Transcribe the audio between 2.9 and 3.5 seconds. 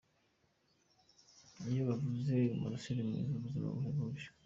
Mwiza